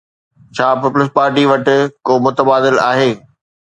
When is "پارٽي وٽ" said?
1.17-1.65